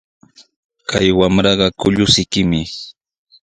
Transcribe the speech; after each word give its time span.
Kay 0.89 1.07
wamraqa 1.17 1.67
kullusikimi. 1.79 2.61